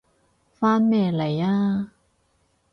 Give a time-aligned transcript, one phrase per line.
[0.57, 1.91] 返咩嚟啊？